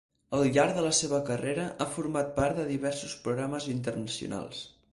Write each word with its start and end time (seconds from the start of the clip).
Al 0.35 0.45
llarg 0.53 0.77
de 0.77 0.85
la 0.85 0.93
seva 0.99 1.19
carrera 1.27 1.67
ha 1.69 1.87
format 1.97 2.33
part 2.39 2.59
de 2.61 2.67
diversos 2.73 3.17
programes 3.27 3.69
internacionals. 3.77 4.65